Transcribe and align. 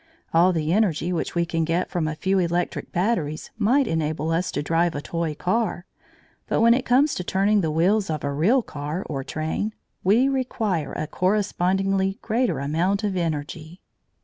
All 0.33 0.51
the 0.51 0.73
energy 0.73 1.13
which 1.13 1.35
we 1.35 1.45
can 1.45 1.63
get 1.63 1.91
from 1.91 2.07
a 2.07 2.15
few 2.15 2.39
electric 2.39 2.91
batteries 2.91 3.51
might 3.59 3.85
enable 3.85 4.31
us 4.31 4.51
to 4.53 4.63
drive 4.63 4.95
a 4.95 4.99
toy 5.01 5.35
car, 5.35 5.85
but 6.47 6.59
when 6.59 6.73
it 6.73 6.87
comes 6.87 7.13
to 7.13 7.23
turning 7.23 7.61
the 7.61 7.69
wheels 7.69 8.09
of 8.09 8.23
a 8.23 8.33
real 8.33 8.63
car 8.63 9.03
or 9.07 9.23
train, 9.23 9.75
we 10.03 10.27
require 10.27 10.91
a 10.93 11.05
correspondingly 11.05 12.17
greater 12.23 12.57
amount 12.59 13.03
of 13.03 13.15
energy. 13.15 13.79